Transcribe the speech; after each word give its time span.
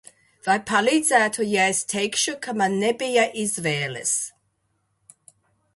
Vai 0.45 0.53
palīdzētu, 0.69 1.45
ja 1.49 1.67
es 1.73 1.81
teikšu, 1.93 2.33
ka 2.47 2.57
man 2.63 2.81
nebija 2.85 3.27
izvēles? 3.45 4.17